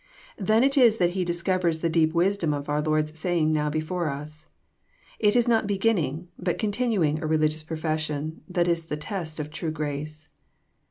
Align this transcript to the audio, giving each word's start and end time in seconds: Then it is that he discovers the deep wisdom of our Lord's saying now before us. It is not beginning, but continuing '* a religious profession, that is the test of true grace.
Then 0.39 0.63
it 0.63 0.79
is 0.79 0.97
that 0.97 1.11
he 1.11 1.23
discovers 1.23 1.77
the 1.77 1.87
deep 1.87 2.11
wisdom 2.11 2.55
of 2.55 2.67
our 2.67 2.81
Lord's 2.81 3.19
saying 3.19 3.51
now 3.51 3.69
before 3.69 4.09
us. 4.09 4.47
It 5.19 5.35
is 5.35 5.47
not 5.47 5.67
beginning, 5.67 6.27
but 6.39 6.57
continuing 6.57 7.21
'* 7.21 7.21
a 7.21 7.27
religious 7.27 7.61
profession, 7.61 8.41
that 8.49 8.67
is 8.67 8.85
the 8.85 8.97
test 8.97 9.39
of 9.39 9.51
true 9.51 9.69
grace. 9.69 10.27